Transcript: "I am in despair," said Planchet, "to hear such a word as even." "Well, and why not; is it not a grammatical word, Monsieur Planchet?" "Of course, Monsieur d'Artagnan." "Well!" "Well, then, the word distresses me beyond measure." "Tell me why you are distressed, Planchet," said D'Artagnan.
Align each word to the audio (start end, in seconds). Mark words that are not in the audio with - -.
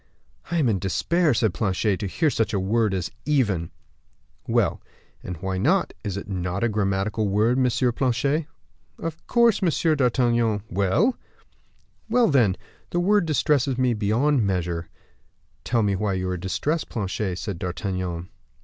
"I 0.49 0.57
am 0.57 0.67
in 0.67 0.79
despair," 0.79 1.31
said 1.35 1.53
Planchet, 1.53 1.99
"to 1.99 2.07
hear 2.07 2.31
such 2.31 2.55
a 2.55 2.59
word 2.59 2.91
as 2.95 3.11
even." 3.23 3.69
"Well, 4.47 4.81
and 5.21 5.37
why 5.37 5.59
not; 5.59 5.93
is 6.03 6.17
it 6.17 6.27
not 6.27 6.63
a 6.63 6.69
grammatical 6.69 7.27
word, 7.29 7.59
Monsieur 7.59 7.91
Planchet?" 7.91 8.47
"Of 8.97 9.27
course, 9.27 9.61
Monsieur 9.61 9.93
d'Artagnan." 9.95 10.63
"Well!" 10.71 11.15
"Well, 12.09 12.29
then, 12.29 12.57
the 12.89 12.99
word 12.99 13.27
distresses 13.27 13.77
me 13.77 13.93
beyond 13.93 14.43
measure." 14.43 14.89
"Tell 15.63 15.83
me 15.83 15.95
why 15.95 16.13
you 16.13 16.29
are 16.29 16.35
distressed, 16.37 16.89
Planchet," 16.89 17.37
said 17.37 17.59
D'Artagnan. 17.59 18.29